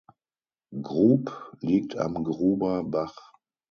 Grub 0.81 1.29
liegt 1.59 1.95
am 1.95 2.23
Gruber 2.23 2.83
Bach. 2.83 3.33